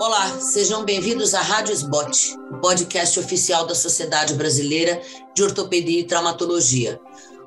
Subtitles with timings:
[0.00, 5.02] Olá, sejam bem-vindos à Rádio Sbot, podcast oficial da Sociedade Brasileira
[5.34, 7.00] de Ortopedia e Traumatologia.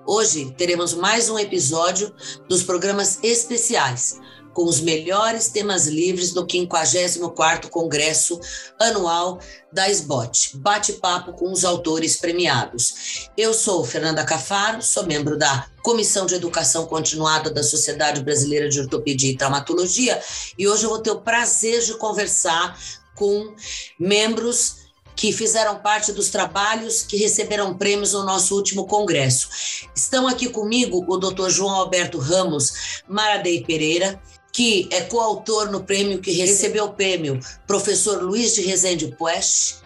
[0.06, 2.14] Hoje teremos mais um episódio
[2.50, 4.20] dos programas especiais
[4.54, 8.40] com os melhores temas livres do 54º Congresso
[8.80, 9.40] Anual
[9.72, 13.30] da SBOT, bate-papo com os autores premiados.
[13.38, 18.80] Eu sou Fernanda Cafaro, sou membro da Comissão de Educação Continuada da Sociedade Brasileira de
[18.80, 20.22] Ortopedia e Traumatologia
[20.58, 22.78] e hoje eu vou ter o prazer de conversar
[23.16, 23.56] com
[24.00, 24.82] membros
[25.16, 29.50] que fizeram parte dos trabalhos que receberam prêmios no nosso último congresso.
[29.96, 31.50] Estão aqui comigo o Dr.
[31.50, 34.20] João Alberto Ramos Maradei Pereira,
[34.52, 39.82] que é coautor no prêmio que recebeu o prêmio professor Luiz de Rezende Puech,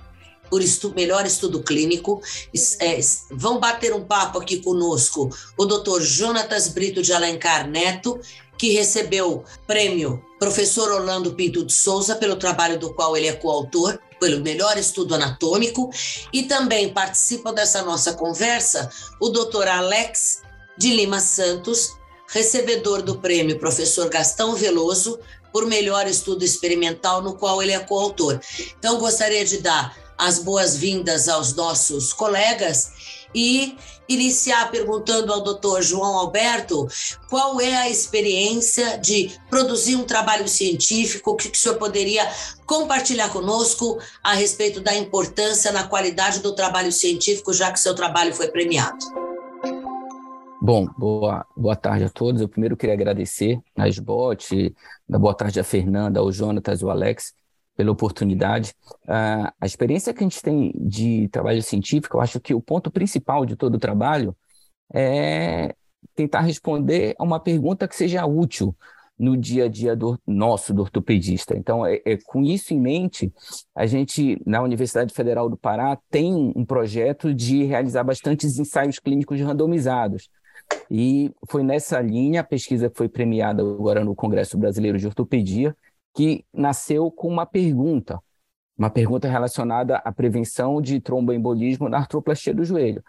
[0.50, 2.22] por estu melhor estudo clínico.
[2.80, 3.00] É,
[3.32, 8.20] vão bater um papo aqui conosco o doutor Jonatas Brito de Alencar Neto,
[8.58, 14.00] que recebeu prêmio professor Orlando Pinto de Souza, pelo trabalho do qual ele é coautor,
[14.20, 15.90] pelo melhor estudo anatômico,
[16.32, 20.42] e também participa dessa nossa conversa o doutor Alex
[20.78, 21.98] de Lima Santos,
[22.28, 25.20] recebedor do prêmio Professor Gastão Veloso
[25.52, 28.40] por melhor estudo experimental, no qual ele é coautor.
[28.78, 32.92] Então, gostaria de dar as boas-vindas aos nossos colegas
[33.34, 36.88] e iniciar perguntando ao doutor João Alberto
[37.30, 42.30] qual é a experiência de produzir um trabalho científico, que, que o senhor poderia
[42.66, 48.34] compartilhar conosco a respeito da importância na qualidade do trabalho científico, já que seu trabalho
[48.34, 49.25] foi premiado.
[50.66, 52.42] Bom, boa, boa tarde a todos.
[52.42, 54.76] Eu primeiro queria agradecer a SBOT,
[55.08, 57.36] da boa tarde a Fernanda, ao Jonatas ao Alex
[57.78, 58.74] pela oportunidade.
[59.04, 62.90] Uh, a experiência que a gente tem de trabalho científico, eu acho que o ponto
[62.90, 64.36] principal de todo o trabalho
[64.92, 65.76] é
[66.16, 68.76] tentar responder a uma pergunta que seja útil
[69.20, 71.56] no dia a dia do nosso, do ortopedista.
[71.56, 73.32] Então, é, é, com isso em mente,
[73.76, 79.40] a gente, na Universidade Federal do Pará, tem um projeto de realizar bastantes ensaios clínicos
[79.40, 80.28] randomizados.
[80.90, 85.76] E foi nessa linha, a pesquisa que foi premiada agora no Congresso Brasileiro de Ortopedia,
[86.16, 88.20] que nasceu com uma pergunta,
[88.78, 93.04] uma pergunta relacionada à prevenção de tromboembolismo na artroplastia do joelho.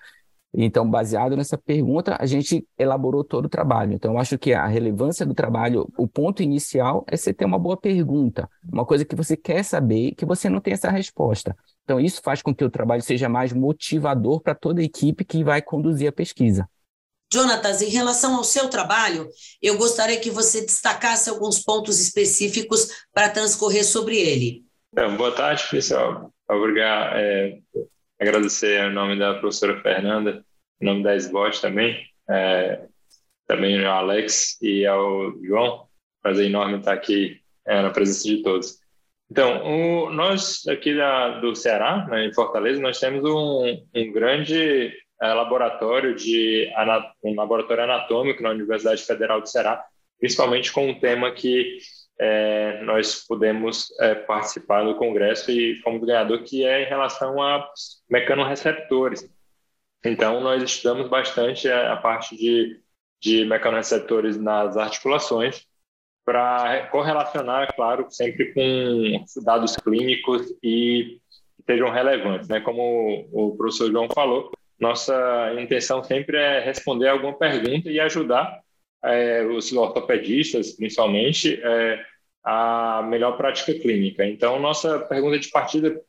[0.59, 3.93] Então, baseado nessa pergunta, a gente elaborou todo o trabalho.
[3.93, 7.59] Então, eu acho que a relevância do trabalho, o ponto inicial é você ter uma
[7.59, 11.55] boa pergunta, uma coisa que você quer saber que você não tem essa resposta.
[11.85, 15.45] Então, isso faz com que o trabalho seja mais motivador para toda a equipe que
[15.45, 16.67] vai conduzir a pesquisa.
[17.33, 19.29] Jonatas, em relação ao seu trabalho,
[19.61, 24.65] eu gostaria que você destacasse alguns pontos específicos para transcorrer sobre ele.
[24.93, 26.33] Então, boa tarde, pessoal.
[26.49, 27.17] Obrigado.
[27.17, 27.59] É,
[28.21, 30.45] agradecer em nome da professora Fernanda,
[30.81, 32.87] em nome da SBOT também, é,
[33.47, 35.89] também ao Alex e ao João.
[36.23, 38.79] Prazer enorme estar aqui é, na presença de todos.
[39.29, 44.93] Então, o, nós aqui da, do Ceará, né, em Fortaleza, nós temos um, um grande
[45.21, 46.71] laboratório de
[47.23, 49.85] um laboratório anatômico na Universidade Federal do Ceará,
[50.19, 51.79] principalmente com um tema que
[52.19, 57.69] é, nós pudemos é, participar do congresso e fomos ganhador, que é em relação a
[58.09, 59.29] mecanorreceptores.
[60.05, 62.81] Então, nós estudamos bastante a, a parte de,
[63.21, 65.67] de mecanorreceptores nas articulações,
[66.27, 71.21] para correlacionar, claro, sempre com dados clínicos e
[71.57, 72.49] que sejam relevantes.
[72.49, 72.61] Né?
[72.61, 78.61] Como o professor João falou, nossa intenção sempre é responder alguma pergunta e ajudar
[79.03, 82.05] é, os ortopedistas, principalmente, é,
[82.45, 84.25] a melhor prática clínica.
[84.27, 86.01] Então, nossa pergunta de partida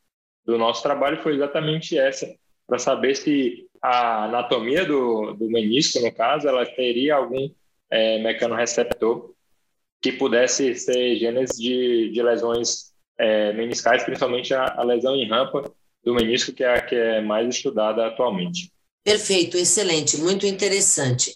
[0.45, 2.27] do nosso trabalho foi exatamente essa,
[2.65, 7.49] para saber se a anatomia do, do menisco, no caso, ela teria algum
[7.89, 9.33] é, mecanorreceptor
[10.01, 15.71] que pudesse ser gênese de, de lesões é, meniscais, principalmente a, a lesão em rampa,
[16.07, 18.71] do menisco, que é a que é mais estudada atualmente.
[19.03, 21.35] Perfeito, excelente, muito interessante.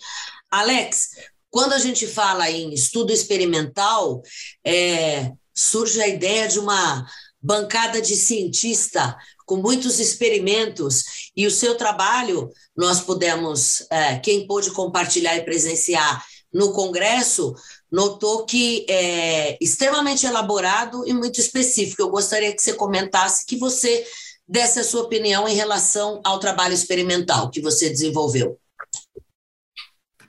[0.49, 1.09] Alex,
[1.49, 4.21] quando a gente fala em estudo experimental,
[4.65, 7.05] é, surge a ideia de uma
[7.41, 14.71] bancada de cientista com muitos experimentos e o seu trabalho nós pudemos, é, quem pôde
[14.71, 16.23] compartilhar e presenciar
[16.53, 17.53] no congresso,
[17.91, 22.01] notou que é extremamente elaborado e muito específico.
[22.01, 24.05] Eu gostaria que você comentasse que você
[24.51, 28.59] desse a sua opinião em relação ao trabalho experimental que você desenvolveu.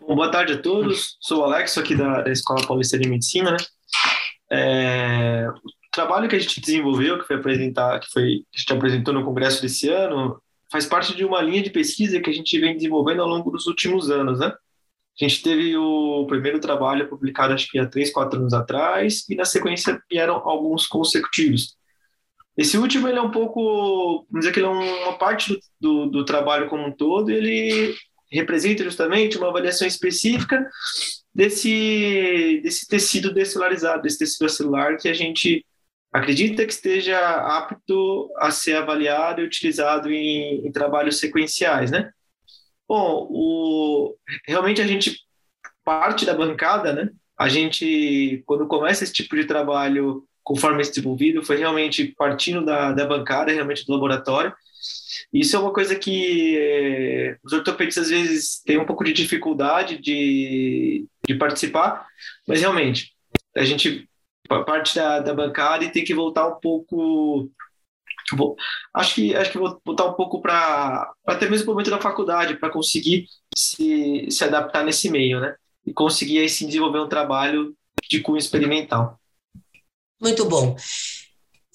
[0.00, 1.16] Bom, boa tarde a todos.
[1.20, 3.50] Sou o Alex, aqui da, da Escola Paulista de Medicina.
[3.50, 3.58] Né?
[4.52, 8.72] É, o trabalho que a gente desenvolveu, que foi apresentar, que foi que a gente
[8.72, 10.40] apresentou no congresso desse ano,
[10.70, 13.66] faz parte de uma linha de pesquisa que a gente vem desenvolvendo ao longo dos
[13.66, 14.46] últimos anos, né?
[15.20, 19.34] A gente teve o primeiro trabalho publicado, acho que há três, quatro anos atrás, e
[19.34, 21.76] na sequência vieram alguns consecutivos.
[22.56, 26.24] Esse último, ele é um pouco, vamos dizer que ele é uma parte do, do,
[26.24, 27.94] trabalho como um todo, ele
[28.30, 30.68] representa justamente uma avaliação específica
[31.34, 35.64] desse, desse tecido descelularizado, desse tecido celular que a gente
[36.12, 42.10] acredita que esteja apto a ser avaliado e utilizado em, em trabalhos sequenciais, né?
[42.86, 44.14] Bom, o,
[44.46, 45.18] realmente a gente
[45.82, 47.08] parte da bancada, né?
[47.36, 53.06] A gente, quando começa esse tipo de trabalho, conforme desenvolvido, foi realmente partindo da, da
[53.06, 54.52] bancada, realmente do laboratório.
[55.32, 59.98] Isso é uma coisa que é, os ortopedistas às vezes têm um pouco de dificuldade
[59.98, 62.06] de, de participar,
[62.46, 63.12] mas realmente
[63.56, 64.08] a gente
[64.66, 67.50] parte da, da bancada e tem que voltar um pouco
[68.36, 68.56] Vou,
[68.94, 72.56] acho que acho que vou botar um pouco para até mesmo o momento da faculdade
[72.56, 75.54] para conseguir se, se adaptar nesse meio, né?
[75.84, 77.74] E conseguir aí sim desenvolver um trabalho
[78.08, 79.20] de cunho experimental.
[80.22, 80.76] Muito bom.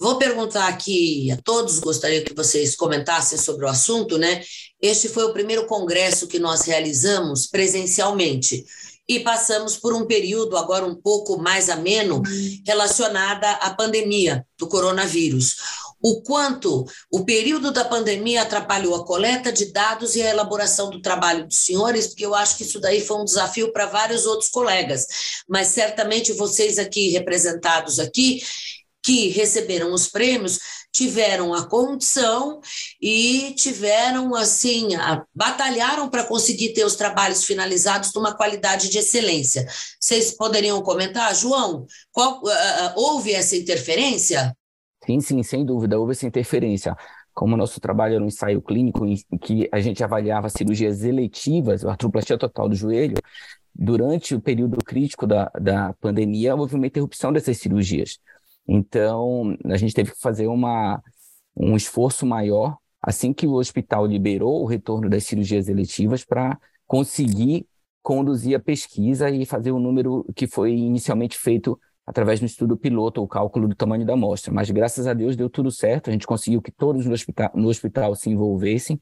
[0.00, 4.42] Vou perguntar aqui a todos, gostaria que vocês comentassem sobre o assunto, né?
[4.80, 8.64] Este foi o primeiro congresso que nós realizamos presencialmente
[9.06, 12.22] e passamos por um período agora um pouco mais ameno
[12.66, 15.56] relacionada à pandemia do coronavírus
[16.00, 21.02] o quanto o período da pandemia atrapalhou a coleta de dados e a elaboração do
[21.02, 24.50] trabalho dos senhores, porque eu acho que isso daí foi um desafio para vários outros
[24.50, 25.06] colegas.
[25.48, 28.42] Mas certamente vocês aqui representados aqui
[29.02, 30.58] que receberam os prêmios
[30.92, 32.60] tiveram a condição
[33.00, 39.66] e tiveram assim a, batalharam para conseguir ter os trabalhos finalizados numa qualidade de excelência.
[40.00, 41.86] Vocês poderiam comentar, João?
[42.10, 44.56] Qual, uh, houve essa interferência?
[45.20, 46.96] Sim, sem dúvida, houve essa interferência.
[47.32, 51.84] Como o nosso trabalho era um ensaio clínico em que a gente avaliava cirurgias eletivas,
[51.84, 53.16] a artroplastia total do joelho,
[53.74, 58.18] durante o período crítico da, da pandemia, houve uma interrupção dessas cirurgias.
[58.66, 61.02] Então, a gente teve que fazer uma,
[61.56, 67.66] um esforço maior assim que o hospital liberou o retorno das cirurgias eletivas para conseguir
[68.02, 71.78] conduzir a pesquisa e fazer o número que foi inicialmente feito
[72.08, 74.50] através do estudo piloto, o cálculo do tamanho da amostra.
[74.50, 77.68] Mas graças a Deus deu tudo certo, a gente conseguiu que todos no hospital, no
[77.68, 78.98] hospital se envolvessem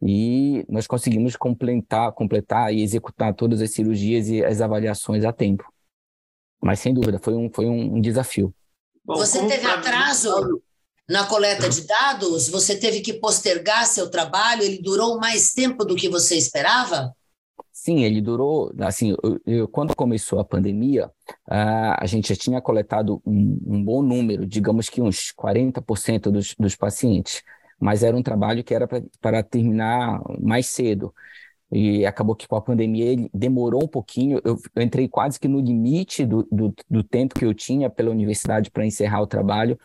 [0.00, 5.62] e nós conseguimos completar, completar e executar todas as cirurgias e as avaliações a tempo.
[6.58, 8.54] Mas sem dúvida, foi um, foi um desafio.
[9.04, 10.62] Bom, Você teve atraso
[11.06, 12.48] na coleta de dados?
[12.48, 14.62] Você teve que postergar seu trabalho?
[14.62, 17.14] Ele durou mais tempo do que você esperava?
[17.80, 21.06] Sim, ele durou, assim, eu, eu, quando começou a pandemia,
[21.46, 26.56] uh, a gente já tinha coletado um, um, bom número, digamos que uns 40% dos,
[26.58, 27.40] dos pacientes,
[27.78, 28.88] mas era um trabalho que era
[29.20, 31.14] para terminar mais cedo.
[31.70, 35.46] E acabou que com a pandemia ele demorou um pouquinho, eu, eu entrei quase que
[35.46, 39.78] no limite do, do, do tempo que eu tinha pela universidade para encerrar o trabalho,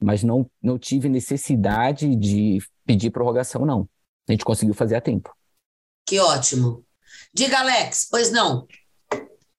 [0.00, 3.88] mas não, não tive necessidade de pedir prorrogação, não.
[4.28, 5.34] A gente conseguiu fazer a tempo.
[6.06, 6.84] Que ótimo.
[7.32, 8.66] Diga, Alex, pois não.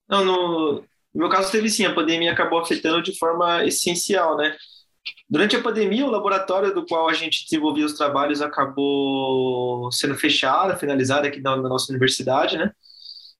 [0.09, 0.83] Não, no,
[1.13, 4.55] meu caso teve sim, a pandemia acabou afetando de forma essencial, né?
[5.29, 10.77] Durante a pandemia, o laboratório do qual a gente desenvolvia os trabalhos acabou sendo fechado,
[10.77, 12.71] finalizado aqui na, na nossa universidade, né?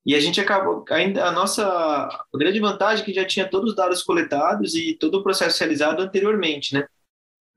[0.05, 3.71] E a gente acabou, ainda a nossa a grande vantagem é que já tinha todos
[3.71, 6.87] os dados coletados e todo o processo realizado anteriormente, né?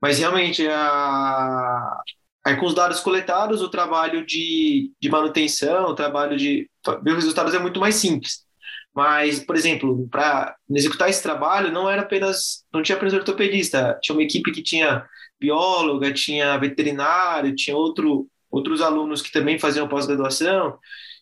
[0.01, 2.01] Mas realmente a,
[2.45, 6.69] Aí, com os dados coletados, o trabalho de, de manutenção, o trabalho de
[7.01, 8.45] ver os resultados é muito mais simples.
[8.93, 14.15] Mas, por exemplo, para executar esse trabalho, não era apenas, não tinha apenas ortopedista, tinha
[14.15, 15.03] uma equipe que tinha
[15.39, 20.77] bióloga, tinha veterinário, tinha outro, outros alunos que também faziam pós-graduação,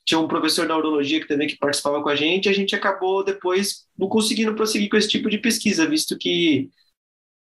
[0.05, 2.75] tinha um professor da urologia que também que participava com a gente, e a gente
[2.75, 6.69] acabou depois não conseguindo prosseguir com esse tipo de pesquisa, visto que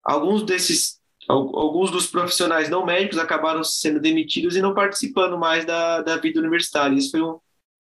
[0.04, 0.97] alguns desses
[1.28, 6.40] alguns dos profissionais não médicos acabaram sendo demitidos e não participando mais da, da vida
[6.40, 6.97] universitária.
[6.97, 7.38] Isso foi um,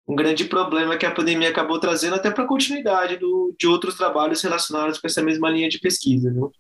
[0.06, 3.96] um grande problema que a pandemia acabou trazendo até para a continuidade do, de outros
[3.96, 6.32] trabalhos relacionados com essa mesma linha de pesquisa.
[6.32, 6.52] Viu?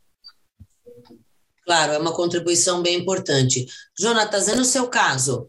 [1.64, 3.66] Claro, é uma contribuição bem importante.
[3.98, 5.48] Jonatas, é no seu caso?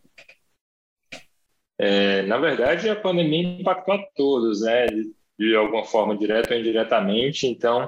[1.77, 4.85] É, na verdade, a pandemia impactou a todos, né?
[4.85, 7.47] De, de alguma forma, direta ou indiretamente.
[7.47, 7.85] Então,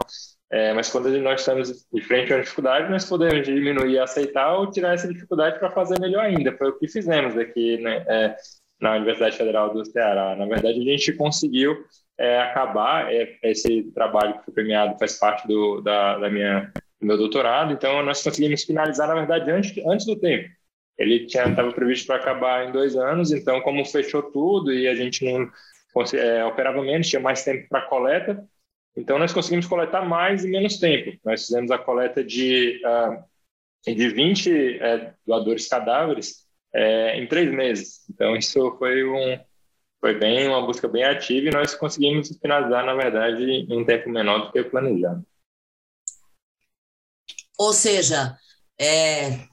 [0.50, 4.72] é, mas quando nós estamos de frente a uma dificuldade, nós podemos diminuir aceitar ou
[4.72, 6.56] tirar essa dificuldade para fazer melhor ainda.
[6.58, 8.36] Foi o que fizemos aqui né, é,
[8.80, 10.36] na Universidade Federal do Ceará.
[10.38, 11.76] Na verdade, a gente conseguiu
[12.18, 17.08] é, acabar é, esse trabalho que foi premiado, faz parte do, da, da minha, do
[17.08, 17.74] meu doutorado.
[17.74, 20.50] Então, nós conseguimos finalizar, na verdade, antes, antes do tempo.
[20.98, 25.24] Ele estava previsto para acabar em dois anos, então, como fechou tudo e a gente
[25.24, 25.48] não
[26.14, 28.44] é, operava menos, tinha mais tempo para coleta,
[28.98, 31.18] então nós conseguimos coletar mais em menos tempo.
[31.24, 38.04] Nós fizemos a coleta de, uh, de 20 é, doadores cadáveres é, em três meses.
[38.10, 39.40] Então isso foi um
[40.00, 44.10] foi bem uma busca bem ativa e nós conseguimos finalizar na verdade em um tempo
[44.10, 45.26] menor do que planejado.
[47.58, 48.38] Ou seja,
[48.80, 49.48] é,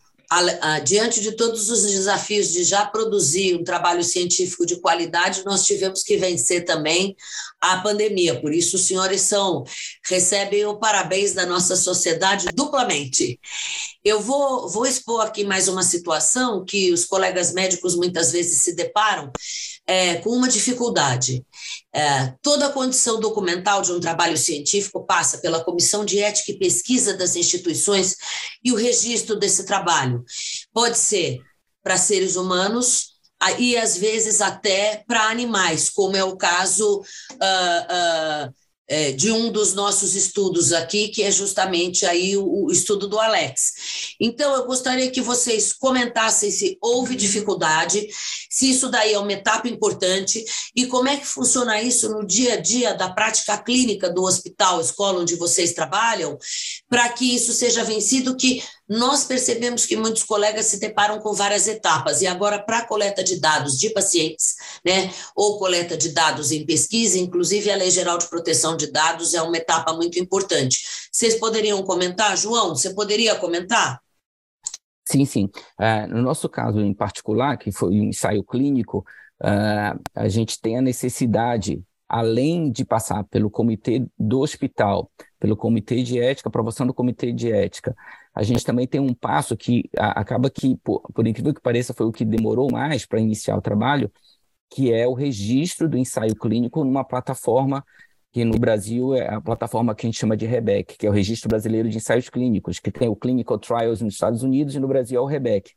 [0.84, 6.02] diante de todos os desafios de já produzir um trabalho científico de qualidade, nós tivemos
[6.02, 7.16] que vencer também
[7.60, 8.40] a pandemia.
[8.40, 9.64] Por isso, os senhores são
[10.06, 13.38] recebem o parabéns da nossa sociedade duplamente.
[14.04, 18.74] Eu vou, vou expor aqui mais uma situação que os colegas médicos muitas vezes se
[18.74, 19.32] deparam
[19.86, 21.44] é, com uma dificuldade.
[21.94, 26.58] É, toda a condição documental de um trabalho científico passa pela Comissão de Ética e
[26.58, 28.16] Pesquisa das instituições
[28.62, 30.24] e o registro desse trabalho.
[30.72, 31.40] Pode ser
[31.82, 33.14] para seres humanos
[33.58, 37.00] e, às vezes, até para animais, como é o caso.
[37.32, 42.70] Uh, uh, é, de um dos nossos estudos aqui, que é justamente aí o, o,
[42.70, 44.14] estudo do Alex.
[44.20, 48.06] Então, eu gostaria que vocês comentassem se houve dificuldade,
[48.50, 50.44] se isso daí é uma etapa importante
[50.76, 54.80] e como é que funciona isso no dia a dia da prática clínica do hospital,
[54.80, 56.36] escola onde vocês trabalham,
[56.88, 61.66] para que isso seja vencido, que nós percebemos que muitos colegas se deparam com várias
[61.66, 66.66] etapas, e agora, para coleta de dados de pacientes, né, ou coleta de dados em
[66.66, 70.84] pesquisa, inclusive a Lei Geral de Proteção de Dados é uma etapa muito importante.
[71.10, 72.70] Vocês poderiam comentar, João?
[72.70, 74.00] Você poderia comentar?
[75.06, 75.50] Sim, sim.
[75.78, 79.04] Uh, no nosso caso em particular, que foi um ensaio clínico,
[79.42, 86.02] uh, a gente tem a necessidade além de passar pelo comitê do hospital, pelo comitê
[86.02, 87.94] de ética, aprovação do comitê de ética,
[88.34, 92.06] a gente também tem um passo que acaba que, por, por incrível que pareça, foi
[92.06, 94.10] o que demorou mais para iniciar o trabalho,
[94.68, 97.84] que é o registro do ensaio clínico numa plataforma
[98.32, 101.12] que no Brasil é a plataforma que a gente chama de REBEC, que é o
[101.12, 104.88] Registro Brasileiro de Ensaios Clínicos, que tem o Clinical Trials nos Estados Unidos e no
[104.88, 105.70] Brasil é o REBEC.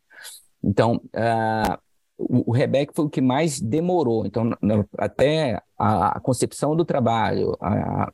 [0.64, 1.78] Então, uh,
[2.18, 4.26] o, o Rebec foi o que mais demorou.
[4.26, 4.50] Então,
[4.98, 8.12] até a, a concepção do trabalho, a,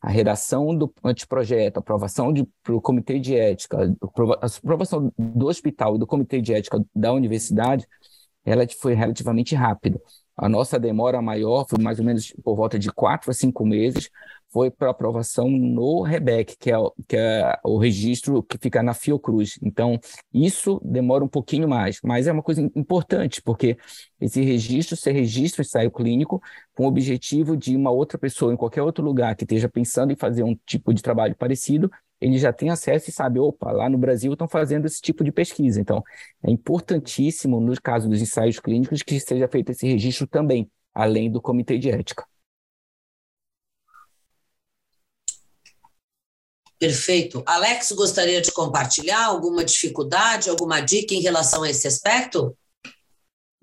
[0.00, 3.78] a redação do anteprojeto, a aprovação para o comitê de ética,
[4.40, 7.86] a aprovação do hospital e do comitê de ética da universidade,
[8.44, 10.00] ela foi relativamente rápida.
[10.36, 14.08] A nossa demora maior foi mais ou menos por volta de quatro a cinco meses,
[14.50, 16.76] foi para aprovação no REBEC, que é,
[17.06, 19.58] que é o registro que fica na Fiocruz.
[19.62, 19.98] Então,
[20.32, 23.76] isso demora um pouquinho mais, mas é uma coisa importante, porque
[24.20, 26.40] esse registro, ser registro ensaio clínico,
[26.74, 30.16] com o objetivo de uma outra pessoa em qualquer outro lugar que esteja pensando em
[30.16, 31.90] fazer um tipo de trabalho parecido,
[32.20, 35.30] ele já tem acesso e sabe, opa, lá no Brasil estão fazendo esse tipo de
[35.30, 35.80] pesquisa.
[35.80, 36.02] Então,
[36.42, 41.40] é importantíssimo, no caso dos ensaios clínicos, que seja feito esse registro também, além do
[41.40, 42.24] comitê de ética.
[46.78, 47.42] Perfeito.
[47.44, 52.56] Alex, gostaria de compartilhar alguma dificuldade, alguma dica em relação a esse aspecto?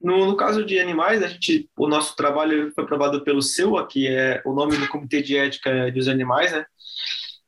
[0.02, 4.08] No, no, caso de animais, a gente, o nosso trabalho foi aprovado pelo SEUA, que
[4.08, 6.66] é o nome do Comitê de Ética dos Animais, né?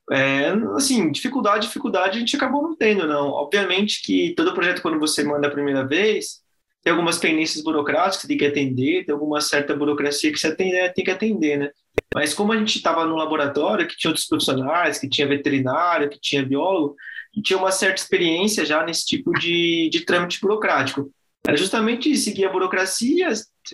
[0.09, 3.27] É, assim, dificuldade, dificuldade a gente acabou não tendo, não.
[3.27, 6.41] Obviamente que todo projeto, quando você manda a primeira vez,
[6.83, 10.71] tem algumas pendências burocráticas que tem que atender, tem alguma certa burocracia que você tem,
[10.71, 11.71] né, tem que atender, né?
[12.13, 16.19] Mas como a gente estava no laboratório, que tinha outros profissionais, que tinha veterinário, que
[16.19, 16.95] tinha biólogo,
[17.35, 21.11] e tinha uma certa experiência já nesse tipo de, de trâmite burocrático.
[21.45, 23.29] Era justamente seguir a burocracia,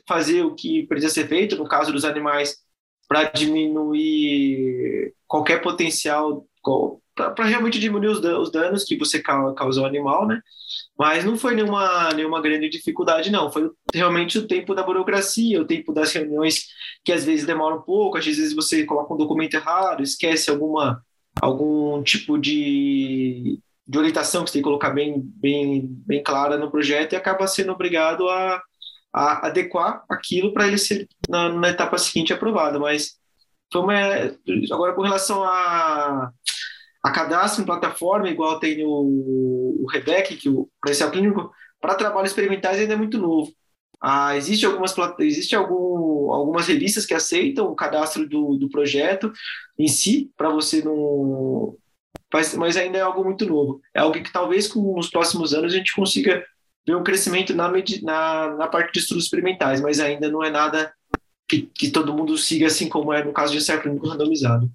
[0.08, 2.58] fazer o que precisa ser feito, no caso dos animais,
[3.08, 6.46] para diminuir qualquer potencial,
[7.16, 10.42] para realmente diminuir os danos que você causou ao animal, né?
[10.98, 13.52] Mas não foi nenhuma, nenhuma grande dificuldade, não.
[13.52, 16.68] Foi realmente o tempo da burocracia, o tempo das reuniões
[17.04, 21.04] que às vezes demora um pouco, às vezes você coloca um documento errado, esquece alguma,
[21.42, 26.72] algum tipo de, de orientação que você tem que colocar bem, bem, bem clara no
[26.72, 28.62] projeto e acaba sendo obrigado a,
[29.12, 32.80] a adequar aquilo para ele ser na, na, etapa seguinte aprovado.
[32.80, 33.18] Mas
[33.92, 34.36] é,
[34.72, 36.32] agora com relação a
[37.04, 42.32] a cadastro em plataforma, igual tem o, o REBEC, que o Presencial Clínico, para trabalhos
[42.32, 43.54] experimentais ainda é muito novo.
[44.02, 49.32] Ah, existe algumas, existe algum, algumas revistas que aceitam o cadastro do, do projeto
[49.78, 51.76] em si, para você não.
[52.34, 53.82] Mas, mas ainda é algo muito novo.
[53.94, 56.44] É algo que talvez com, nos próximos anos a gente consiga
[56.88, 60.94] ver um crescimento na, na, na parte de estudos experimentais, mas ainda não é nada
[61.48, 64.70] que, que todo mundo siga assim como é no caso de ensaio clínico randomizado.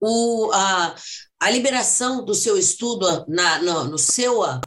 [0.00, 0.94] O, a,
[1.40, 4.60] a liberação do seu estudo na, no, no SEUA,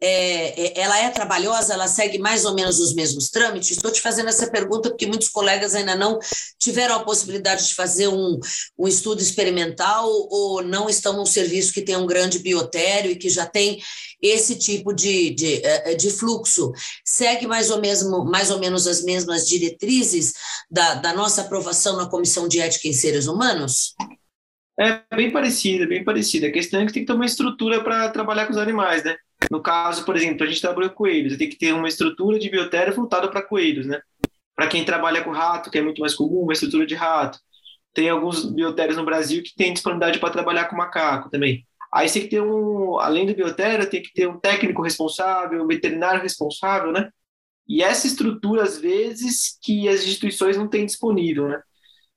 [0.00, 3.72] é, é, ela é trabalhosa, ela segue mais ou menos os mesmos trâmites?
[3.72, 6.18] Estou te fazendo essa pergunta porque muitos colegas ainda não
[6.58, 8.38] tiveram a possibilidade de fazer um,
[8.78, 13.28] um estudo experimental ou não estão num serviço que tem um grande biotério e que
[13.28, 13.82] já tem
[14.22, 16.72] esse tipo de, de, é, é, de fluxo.
[17.04, 20.32] Segue mais ou, mesmo, mais ou menos as mesmas diretrizes
[20.70, 23.94] da, da nossa aprovação na Comissão de Ética em Seres Humanos?
[24.78, 26.46] É bem parecida, bem parecida.
[26.46, 29.16] A questão é que tem que ter uma estrutura para trabalhar com os animais, né?
[29.50, 32.48] No caso, por exemplo, a gente trabalha com coelhos, tem que ter uma estrutura de
[32.48, 34.00] biotério voltada para coelhos, né?
[34.54, 37.40] Para quem trabalha com rato, que é muito mais comum, uma estrutura de rato.
[37.92, 41.66] Tem alguns biotérios no Brasil que tem disponibilidade para trabalhar com macaco também.
[41.92, 45.66] Aí tem que ter um, além do biotério, tem que ter um técnico responsável, um
[45.66, 47.10] veterinário responsável, né?
[47.66, 51.60] E essa estrutura, às vezes, que as instituições não têm disponível, né?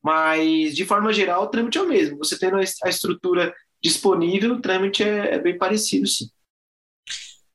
[0.03, 2.17] Mas, de forma geral, o trâmite é o mesmo.
[2.17, 6.29] Você tendo a estrutura disponível, o trâmite é, é bem parecido, sim.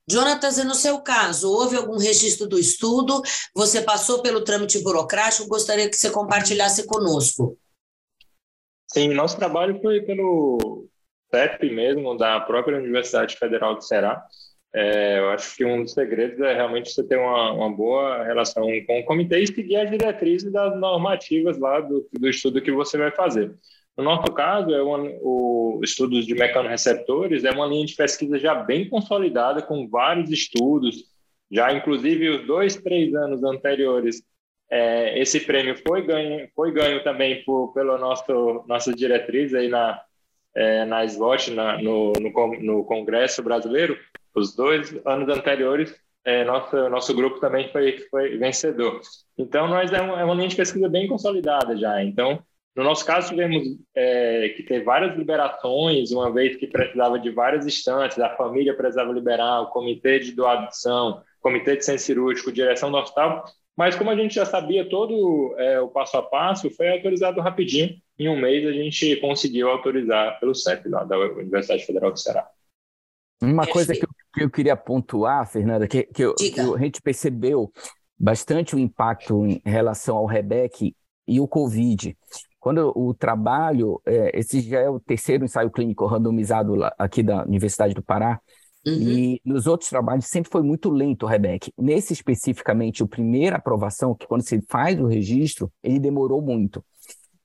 [0.08, 3.20] Jonatas, no seu caso, houve algum registro do estudo?
[3.54, 5.48] Você passou pelo trâmite burocrático?
[5.48, 7.58] Gostaria que você compartilhasse conosco.
[8.86, 10.88] Sim, nosso trabalho foi pelo
[11.28, 14.24] CEP mesmo, da própria Universidade Federal do Ceará.
[14.74, 18.64] É, eu acho que um dos segredos é realmente você ter uma, uma boa relação
[18.86, 22.98] com o comitê e seguir as diretrizes das normativas lá do, do estudo que você
[22.98, 23.54] vai fazer.
[23.96, 28.54] No nosso caso, é uma, o estudo de mecanoreceptores é uma linha de pesquisa já
[28.54, 31.04] bem consolidada, com vários estudos,
[31.50, 34.22] já inclusive os dois, três anos anteriores.
[34.70, 40.02] É, esse prêmio foi ganho, foi ganho também por, pela nosso, nossa diretriz aí na,
[40.54, 43.96] é, na SWOT, na, no, no, no, Congresso Brasileiro.
[44.36, 49.00] Os dois anos anteriores, é, nosso, nosso grupo também foi, foi vencedor.
[49.38, 52.02] Então, nós é, um, é uma linha de pesquisa bem consolidada já.
[52.04, 52.42] Então,
[52.76, 53.64] no nosso caso, tivemos
[53.94, 59.10] é, que ter várias liberações, uma vez que precisava de várias instâncias, a família precisava
[59.12, 63.44] liberar, o comitê de doação, comitê de centro cirúrgico, direção do hospital,
[63.76, 67.94] mas como a gente já sabia todo é, o passo a passo, foi autorizado rapidinho.
[68.18, 72.48] Em um mês a gente conseguiu autorizar pelo CEP lá da Universidade Federal do Ceará.
[73.42, 74.05] Uma coisa que
[74.36, 77.72] que eu, queria pontuar, Fernanda, que, que, eu, que, a gente percebeu
[78.18, 80.94] bastante o impacto em relação ao Rebec
[81.26, 82.16] e o Covid.
[82.60, 87.44] Quando o trabalho, é, esse já é o terceiro ensaio clínico randomizado lá, aqui da
[87.44, 88.38] Universidade do Pará,
[88.86, 88.92] uhum.
[88.92, 91.72] e nos outros trabalhos sempre foi muito lento o Rebec.
[91.78, 96.84] Nesse especificamente, a primeira aprovação, que quando se faz o registro, ele demorou muito.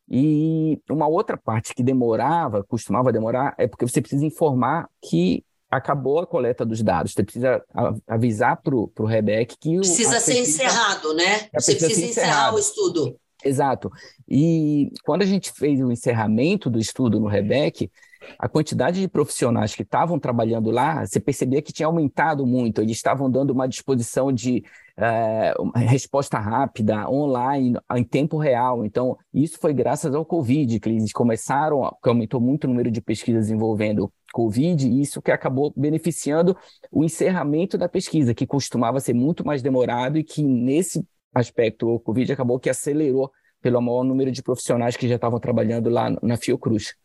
[0.09, 6.19] E uma outra parte que demorava, costumava demorar, é porque você precisa informar que acabou
[6.19, 7.13] a coleta dos dados.
[7.13, 7.63] Você precisa
[8.05, 9.77] avisar para o Rebec que...
[9.77, 11.47] Precisa ser pesquisa, encerrado, né?
[11.57, 13.17] Você precisa encerrar o estudo.
[13.43, 13.89] Exato.
[14.29, 17.89] E quando a gente fez o encerramento do estudo no Rebec,
[18.37, 22.81] a quantidade de profissionais que estavam trabalhando lá, você percebia que tinha aumentado muito.
[22.81, 24.63] Eles estavam dando uma disposição de
[24.95, 28.85] é, resposta rápida, online, em tempo real.
[28.85, 33.01] Então, isso foi graças ao Covid, que eles começaram, que aumentou muito o número de
[33.01, 36.55] pesquisas envolvendo Covid, e isso que acabou beneficiando
[36.91, 41.99] o encerramento da pesquisa, que costumava ser muito mais demorado e que nesse aspecto, o
[41.99, 46.35] Covid acabou que acelerou pelo maior número de profissionais que já estavam trabalhando lá na
[46.35, 46.95] Fiocruz.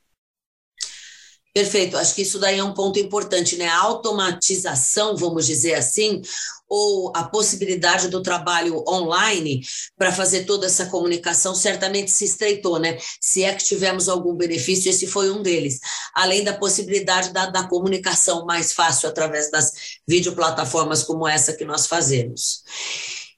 [1.57, 3.67] Perfeito, acho que isso daí é um ponto importante, né?
[3.67, 6.21] A automatização, vamos dizer assim,
[6.69, 9.63] ou a possibilidade do trabalho online
[9.97, 12.99] para fazer toda essa comunicação certamente se estreitou, né?
[13.23, 15.81] Se é que tivemos algum benefício, esse foi um deles.
[16.15, 19.73] Além da possibilidade da, da comunicação mais fácil através das
[20.07, 22.65] videoplataformas como essa que nós fazemos.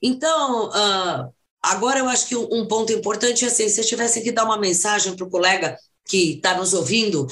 [0.03, 4.33] Então, uh, agora eu acho que um ponto importante é assim, se vocês tivessem que
[4.33, 5.79] dar uma mensagem para o colega
[6.09, 7.27] que está nos ouvindo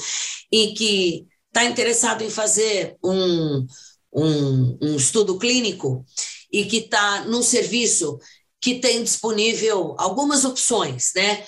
[0.51, 3.65] e que está interessado em fazer um,
[4.13, 6.05] um, um estudo clínico
[6.51, 8.19] e que está num serviço
[8.61, 11.43] que tem disponível algumas opções, né?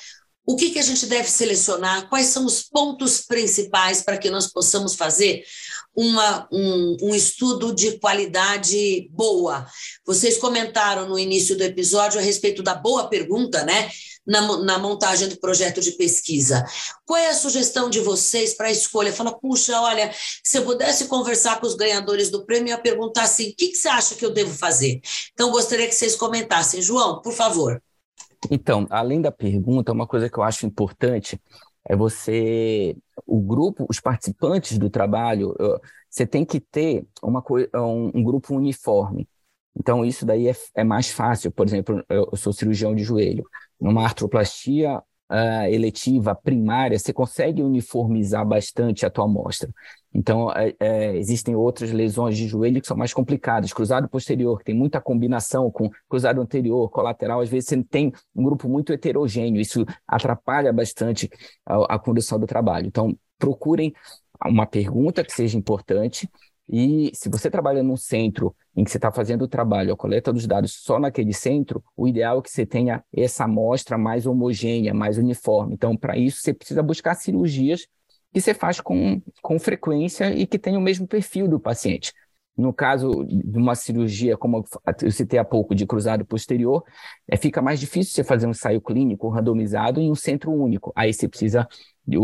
[0.46, 2.10] O que, que a gente deve selecionar?
[2.10, 5.44] Quais são os pontos principais para que nós possamos fazer
[5.96, 9.68] uma, um, um estudo de qualidade boa?
[10.04, 13.92] Vocês comentaram no início do episódio a respeito da boa pergunta, né?
[14.28, 16.64] Na, na, montagem do projeto de pesquisa.
[17.04, 19.12] Qual é a sugestão de vocês para a escolha?
[19.12, 20.12] Fala, puxa, olha,
[20.44, 23.70] se eu pudesse conversar com os ganhadores do prêmio, eu ia perguntar assim: o que,
[23.70, 25.02] que você acha que eu devo fazer?
[25.34, 26.82] Então, gostaria que vocês comentassem.
[26.82, 27.82] João, por favor.
[28.52, 31.40] Então, além da pergunta, uma coisa que eu acho importante
[31.88, 35.56] é você, o grupo, os participantes do trabalho,
[36.10, 37.44] você tem que ter uma,
[37.76, 39.28] um, um grupo uniforme.
[39.76, 41.52] Então, isso daí é, é, mais fácil.
[41.52, 43.46] Por exemplo, eu sou cirurgião de joelho.
[43.80, 49.70] Numa artroplastia, uh, eletiva primária, você consegue uniformizar bastante a tua amostra.
[50.14, 53.72] Então, é, é, existem outras lesões de joelho que são mais complicadas.
[53.72, 58.44] Cruzado posterior, que tem muita combinação com cruzado anterior, colateral, às vezes você tem um
[58.44, 61.30] grupo muito heterogêneo, isso atrapalha bastante
[61.66, 62.88] a, a condução do trabalho.
[62.88, 63.94] Então, procurem
[64.46, 66.28] uma pergunta que seja importante,
[66.70, 70.32] e se você trabalha num centro em que você está fazendo o trabalho, a coleta
[70.32, 74.94] dos dados só naquele centro, o ideal é que você tenha essa amostra mais homogênea,
[74.94, 75.74] mais uniforme.
[75.74, 77.88] Então, para isso, você precisa buscar cirurgias
[78.32, 82.14] que você faz com, com frequência e que tem o mesmo perfil do paciente.
[82.60, 84.66] No caso de uma cirurgia, como
[85.02, 86.84] eu citei há pouco, de cruzado posterior,
[87.28, 90.92] é, fica mais difícil você fazer um ensaio clínico randomizado em um centro único.
[90.96, 91.68] Aí você precisa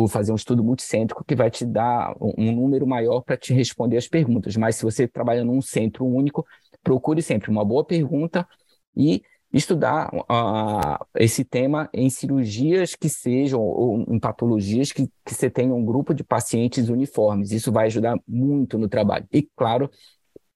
[0.09, 4.07] fazer um estudo multicêntrico que vai te dar um número maior para te responder as
[4.07, 4.57] perguntas.
[4.57, 6.45] Mas se você trabalha num centro único,
[6.83, 8.47] procure sempre uma boa pergunta
[8.95, 9.21] e
[9.53, 15.73] estudar uh, esse tema em cirurgias que sejam, ou em patologias que, que você tenha
[15.73, 17.51] um grupo de pacientes uniformes.
[17.51, 19.25] Isso vai ajudar muito no trabalho.
[19.31, 19.89] E, claro,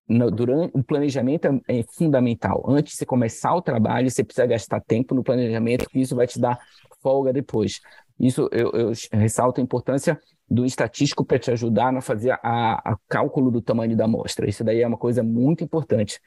[0.10, 2.66] no, durante o planejamento é, é fundamental.
[2.68, 6.26] Antes de você começar o trabalho, você precisa gastar tempo no planejamento, que isso vai
[6.26, 6.60] te dar
[7.02, 7.80] folga depois.
[8.20, 10.20] Isso eu, eu ressalto a importância
[10.50, 14.50] do estatístico para te ajudar a fazer a, a, cálculo do tamanho da amostra.
[14.50, 16.20] Isso daí é uma coisa muito importante.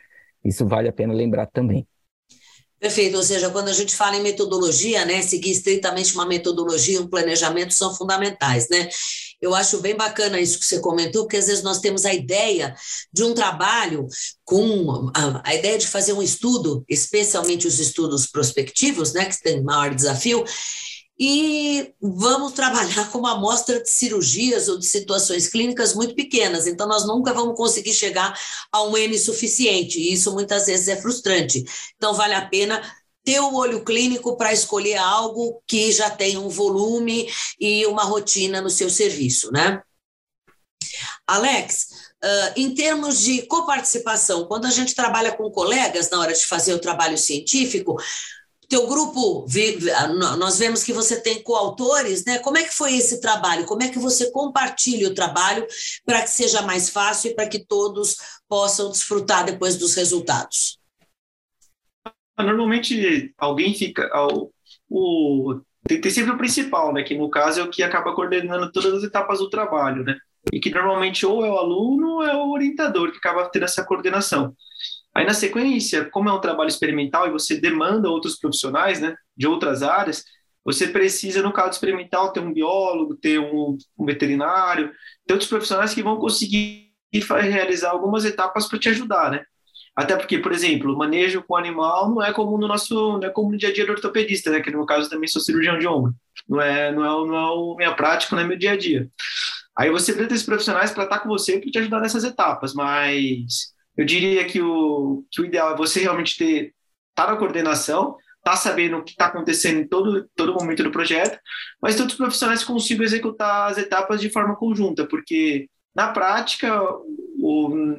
[0.45, 1.87] Isso vale a pena lembrar também.
[2.83, 7.07] Perfeito, ou seja, quando a gente fala em metodologia, né, seguir estritamente uma metodologia, um
[7.07, 8.89] planejamento são fundamentais, né?
[9.41, 12.75] Eu acho bem bacana isso que você comentou, porque às vezes nós temos a ideia
[13.13, 14.09] de um trabalho
[14.45, 15.13] com
[15.45, 20.45] a, ideia de fazer um estudo, especialmente os estudos prospectivos, né, que tem maior desafio,
[21.19, 26.89] e vamos trabalhar com uma amostra de cirurgias ou de situações clínicas muito pequenas, então
[26.89, 28.37] nós nunca vamos conseguir chegar
[28.73, 31.65] a um N suficiente, e isso muitas vezes é frustrante.
[31.97, 32.83] Então, vale a pena
[33.25, 37.29] ter o olho clínico para escolher algo que já tem um volume
[37.61, 39.81] e uma rotina no seu serviço, né?
[41.27, 41.87] Alex,
[42.23, 46.75] uh, em termos de coparticipação, quando a gente trabalha com colegas na hora de fazer
[46.75, 47.97] o trabalho científico,
[48.73, 49.47] teu grupo,
[50.39, 52.39] nós vemos que você tem coautores, né?
[52.39, 53.67] Como é que foi esse trabalho?
[53.67, 55.67] Como é que você compartilha o trabalho
[56.07, 58.17] para que seja mais fácil e para que todos
[58.49, 60.79] possam desfrutar depois dos resultados?
[62.39, 64.11] Normalmente alguém fica.
[64.89, 67.03] O, tem, tem sempre o principal, né?
[67.03, 70.17] Que no caso é o que acaba coordenando todas as etapas do trabalho, né?
[70.51, 73.85] E que normalmente ou é o aluno ou é o orientador que acaba tendo essa
[73.85, 74.57] coordenação.
[75.15, 79.47] Aí, na sequência, como é um trabalho experimental e você demanda outros profissionais né, de
[79.47, 80.25] outras áreas,
[80.65, 84.93] você precisa, no caso experimental, ter um biólogo, ter um, um veterinário,
[85.27, 89.45] ter outros profissionais que vão conseguir realizar algumas etapas para te ajudar, né?
[89.95, 93.31] Até porque, por exemplo, o manejo com animal não é comum no nosso, não é
[93.31, 94.61] comum no dia a dia do ortopedista, né?
[94.61, 96.15] Que no meu caso também sou cirurgião de ombro.
[96.49, 99.11] Não é, não é, não é o minha prática, não é meu dia a dia.
[99.77, 103.72] Aí você precisa esses profissionais para estar com você para te ajudar nessas etapas, mas
[103.97, 106.75] eu diria que o, que o ideal é você realmente ter
[107.15, 111.39] tá na coordenação, tá sabendo o que está acontecendo em todo, todo momento do projeto,
[111.81, 116.83] mas todos os profissionais consigam executar as etapas de forma conjunta, porque na prática,
[117.39, 117.95] o,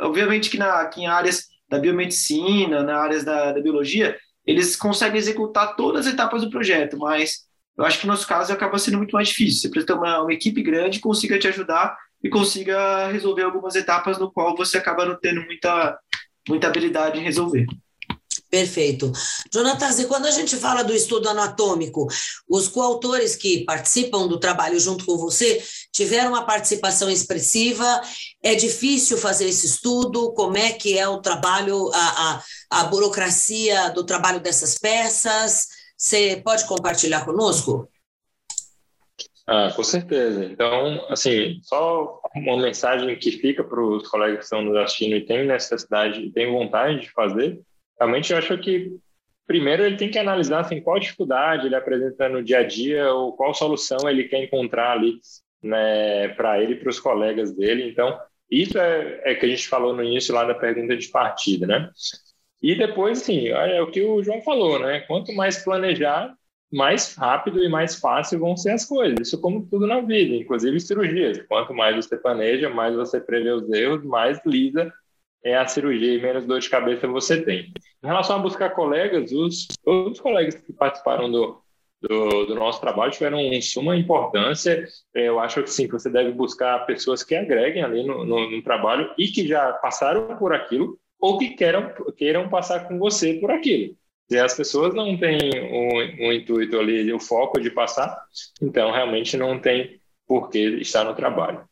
[0.00, 5.18] obviamente que, na, que em áreas da biomedicina, na áreas da, da biologia, eles conseguem
[5.18, 7.46] executar todas as etapas do projeto, mas
[7.76, 9.60] eu acho que no nosso caso acaba sendo muito mais difícil.
[9.60, 11.96] Você precisa ter uma, uma equipe grande que consiga te ajudar
[12.26, 15.96] e consiga resolver algumas etapas no qual você acaba não tendo muita,
[16.48, 17.66] muita habilidade em resolver.
[18.50, 19.12] Perfeito.
[19.52, 22.06] Jonathan, e quando a gente fala do estudo anatômico,
[22.48, 25.62] os coautores que participam do trabalho junto com você
[25.92, 28.00] tiveram uma participação expressiva?
[28.42, 30.32] É difícil fazer esse estudo?
[30.32, 35.66] Como é que é o trabalho, a, a, a burocracia do trabalho dessas peças?
[35.96, 37.88] Você pode compartilhar conosco?
[39.46, 40.44] Ah, com certeza.
[40.44, 45.24] Então, assim, só uma mensagem que fica para os colegas que estão nos assistindo e
[45.24, 47.60] têm necessidade, têm vontade de fazer,
[47.98, 48.90] realmente eu acho que
[49.46, 53.36] primeiro ele tem que analisar assim, qual dificuldade ele apresenta no dia a dia ou
[53.36, 55.20] qual solução ele quer encontrar ali
[55.62, 57.88] né, para ele e para os colegas dele.
[57.88, 58.18] Então,
[58.50, 61.90] isso é, é que a gente falou no início lá da pergunta de partida, né?
[62.62, 65.00] E depois, sim, é o que o João falou, né?
[65.00, 66.34] Quanto mais planejar,
[66.72, 69.18] mais rápido e mais fácil vão ser as coisas.
[69.20, 71.42] Isso como tudo na vida, inclusive cirurgias.
[71.48, 74.92] Quanto mais você planeja, mais você prevê os erros, mais lisa
[75.46, 77.72] é a cirurgia e menos dor de cabeça você tem.
[78.02, 81.62] Em relação a buscar colegas, os, os colegas que participaram do,
[82.02, 84.84] do, do, nosso trabalho tiveram suma importância.
[85.14, 89.08] Eu acho que sim, você deve buscar pessoas que agreguem ali no, no, no trabalho
[89.16, 93.96] e que já passaram por aquilo ou que queiram, queiram passar com você por aquilo.
[94.28, 95.38] E as pessoas não têm
[95.70, 98.24] o, intuito ali, o foco de passar,
[98.60, 101.64] então realmente não tem por que estar no trabalho.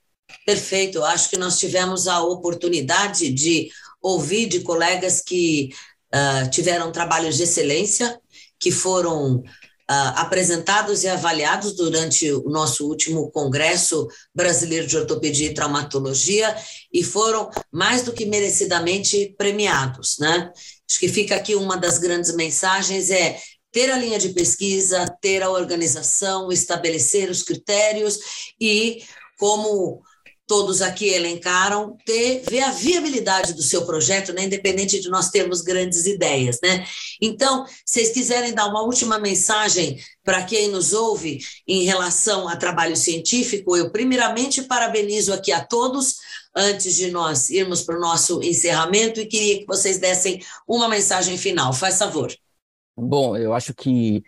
[0.46, 5.70] Perfeito, acho que nós tivemos a oportunidade de ouvir de colegas que
[6.14, 8.18] uh, tiveram trabalhos de excelência,
[8.58, 9.42] que foram
[9.86, 16.56] Uh, apresentados e avaliados durante o nosso último Congresso Brasileiro de Ortopedia e Traumatologia
[16.90, 20.16] e foram mais do que merecidamente premiados.
[20.18, 20.50] Né?
[20.88, 23.38] Acho que fica aqui uma das grandes mensagens é
[23.72, 28.18] ter a linha de pesquisa, ter a organização, estabelecer os critérios
[28.60, 29.02] e,
[29.38, 30.02] como
[30.54, 35.62] todos aqui elencaram, ter, ver a viabilidade do seu projeto, né, independente de nós termos
[35.62, 36.60] grandes ideias.
[36.62, 36.86] Né?
[37.20, 42.54] Então, se vocês quiserem dar uma última mensagem para quem nos ouve em relação a
[42.54, 46.18] trabalho científico, eu primeiramente parabenizo aqui a todos,
[46.54, 51.36] antes de nós irmos para o nosso encerramento, e queria que vocês dessem uma mensagem
[51.36, 51.72] final.
[51.72, 52.32] Faz favor.
[52.96, 54.22] Bom, eu acho que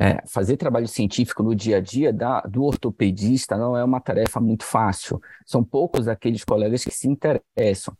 [0.00, 4.40] é, fazer trabalho científico no dia a dia da, do ortopedista não é uma tarefa
[4.40, 5.20] muito fácil.
[5.44, 7.96] São poucos aqueles colegas que se interessam.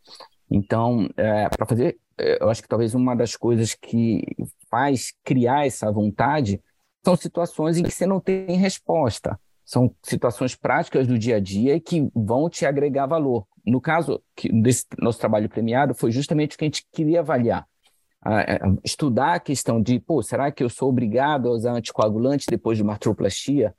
[0.50, 4.22] Então, é, para fazer, é, eu acho que talvez uma das coisas que
[4.70, 6.60] faz criar essa vontade
[7.04, 9.38] são situações em que você não tem resposta.
[9.64, 13.46] São situações práticas do dia a dia que vão te agregar valor.
[13.64, 14.22] No caso
[14.62, 17.66] desse nosso trabalho premiado, foi justamente o que a gente queria avaliar
[18.84, 22.82] estudar a questão de, pô, será que eu sou obrigado a usar anticoagulante depois de
[22.82, 23.74] uma artroplastia?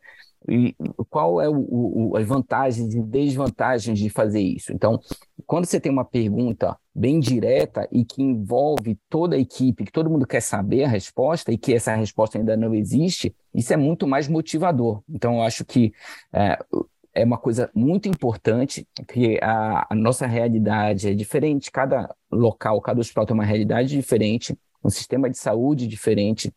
[0.50, 0.76] E
[1.10, 4.74] qual é o, o, as vantagens e desvantagens de fazer isso?
[4.74, 5.00] Então,
[5.46, 10.10] quando você tem uma pergunta bem direta e que envolve toda a equipe, que todo
[10.10, 14.06] mundo quer saber a resposta e que essa resposta ainda não existe, isso é muito
[14.06, 15.02] mais motivador.
[15.10, 15.94] Então, eu acho que
[16.34, 16.60] é,
[17.14, 23.00] é uma coisa muito importante, que a, a, nossa realidade é diferente, cada local, cada
[23.00, 26.52] hospital tem uma realidade diferente, um sistema de saúde diferente,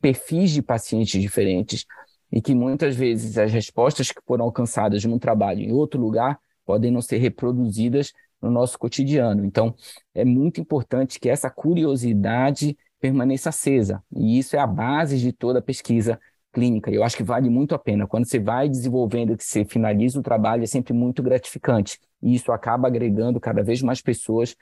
[0.00, 1.86] perfis de pacientes diferentes,
[2.32, 6.90] e que muitas vezes as respostas que foram alcançadas num trabalho em outro lugar podem
[6.90, 9.44] não ser reproduzidas no nosso cotidiano.
[9.44, 9.74] Então,
[10.14, 15.62] é muito importante que essa curiosidade permaneça acesa, e isso é a base de toda
[15.62, 16.20] pesquisa
[16.52, 16.90] clínica.
[16.90, 18.06] Eu acho que vale muito a pena.
[18.06, 21.98] Quando você vai desenvolvendo, que você finaliza o trabalho, é sempre muito gratificante.
[22.22, 24.56] E isso acaba agregando cada vez mais pessoas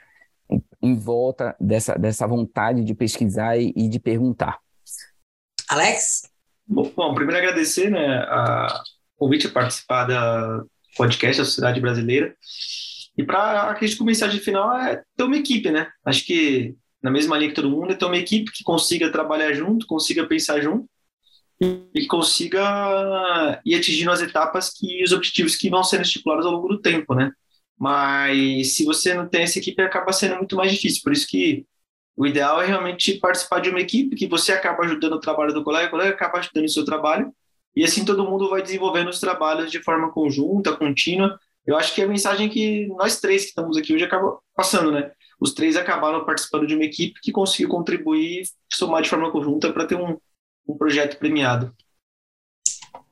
[0.82, 4.58] em, volta dessa, dessa vontade de pesquisar e, e de perguntar.
[5.68, 6.30] Alex?
[6.66, 8.82] Bom, bom, primeiro agradecer né, a
[9.16, 10.64] convite a participar da
[10.96, 12.34] podcast da Sociedade Brasileira.
[13.16, 15.88] E para a gente mensagem final é ter uma equipe, né?
[16.04, 19.52] Acho que na mesma linha que todo mundo, é ter uma equipe que consiga trabalhar
[19.52, 20.88] junto, consiga pensar junto
[21.60, 26.68] e consiga ir atingindo as etapas que os objetivos que vão sendo estipulados ao longo
[26.68, 27.32] do tempo, né?
[27.78, 31.00] Mas se você não tem essa equipe, acaba sendo muito mais difícil.
[31.02, 31.66] Por isso que
[32.16, 35.62] o ideal é realmente participar de uma equipe que você acaba ajudando o trabalho do
[35.62, 37.32] colega, o colega acaba ajudando o seu trabalho,
[37.76, 41.38] e assim todo mundo vai desenvolvendo os trabalhos de forma conjunta, contínua.
[41.64, 44.90] Eu acho que é a mensagem que nós três que estamos aqui hoje acabam passando,
[44.90, 45.12] né?
[45.40, 48.42] Os três acabaram participando de uma equipe que conseguiu contribuir,
[48.72, 50.18] somar de forma conjunta para ter um,
[50.68, 51.74] um projeto premiado.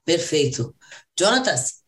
[0.04, 0.74] Perfeito.
[1.18, 1.84] Jonatas?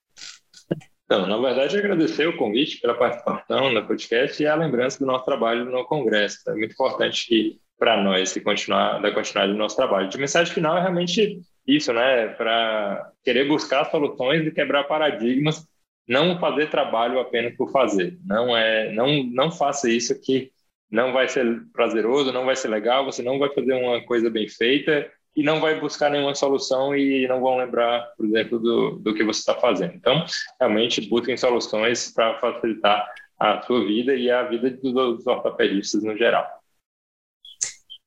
[1.05, 5.25] Então, na verdade, agradecer o convite pela participação no podcast e a lembrança do nosso
[5.25, 6.39] trabalho no Congresso.
[6.51, 10.09] É muito importante que para nós que continuar da continuidade do nosso trabalho.
[10.09, 12.29] De mensagem final é realmente isso, né?
[12.29, 15.65] Para querer buscar soluções e quebrar paradigmas,
[16.07, 18.19] não fazer trabalho apenas por fazer.
[18.25, 20.51] Não é, não não faça isso que
[20.91, 24.49] não vai ser prazeroso, não vai ser legal, você não vai fazer uma coisa bem
[24.49, 29.15] feita e não vai buscar nenhuma solução e não vão lembrar, por exemplo, do, do
[29.15, 29.95] que você está fazendo.
[29.95, 30.25] Então,
[30.61, 36.59] realmente, busquem soluções para facilitar a sua vida e a vida dos ortopedistas no geral.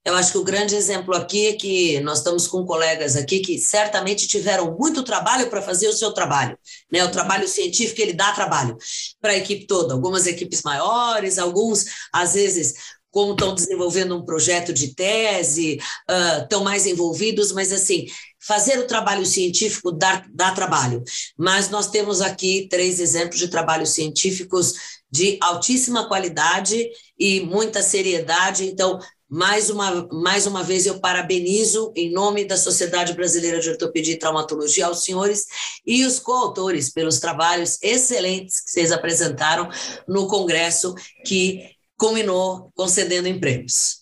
[0.04, 3.60] Eu acho que o grande exemplo aqui é que nós estamos com colegas aqui que
[3.60, 6.58] certamente tiveram muito trabalho para fazer o seu trabalho.
[6.92, 7.04] Né?
[7.06, 8.76] O trabalho científico ele dá trabalho
[9.22, 9.94] para a equipe toda.
[9.94, 12.74] Algumas equipes maiores, alguns às vezes
[13.12, 18.08] como estão desenvolvendo um projeto de tese, uh, estão mais envolvidos, mas assim,
[18.40, 21.04] fazer o trabalho científico dá, dá trabalho.
[21.38, 24.74] Mas nós temos aqui três exemplos de trabalhos científicos
[25.12, 28.66] de altíssima qualidade e muita seriedade.
[28.66, 28.98] Então,
[29.30, 34.20] mais uma, mais uma vez, eu parabenizo, em nome da Sociedade Brasileira de Ortopedia e
[34.20, 35.46] Traumatologia, aos senhores
[35.86, 39.70] e os coautores pelos trabalhos excelentes que vocês apresentaram
[40.08, 40.96] no Congresso,
[41.26, 44.00] que culminou concedendo empregos.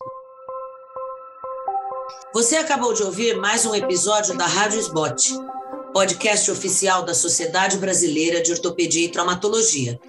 [2.33, 5.37] Você acabou de ouvir mais um episódio da Rádio Sbot,
[5.91, 9.99] podcast oficial da Sociedade Brasileira de Ortopedia e Traumatologia.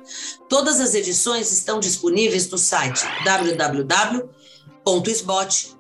[0.48, 4.30] Todas as edições estão disponíveis no site www
[4.82, 5.76] www.sbot.org.br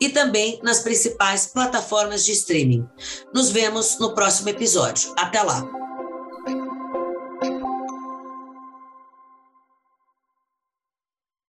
[0.00, 2.84] e também nas principais plataformas de streaming.
[3.32, 5.12] Nos vemos no próximo episódio.
[5.16, 5.89] Até lá!